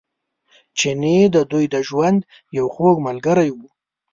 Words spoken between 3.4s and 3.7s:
و.